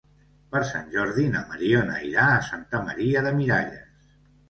[0.55, 4.07] Per Sant Jordi na Mariona irà a Santa Maria de Miralles.